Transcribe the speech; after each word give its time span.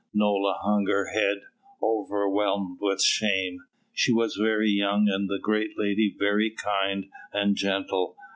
Nola 0.15 0.57
hung 0.63 0.87
her 0.87 1.11
head, 1.13 1.41
overwhelmed 1.83 2.79
with 2.81 3.03
shame. 3.03 3.59
She 3.93 4.11
was 4.11 4.33
very 4.35 4.71
young 4.71 5.07
and 5.07 5.29
the 5.29 5.37
great 5.39 5.77
lady 5.77 6.15
very 6.17 6.49
kind 6.49 7.05
and 7.31 7.55
gentle. 7.55 8.17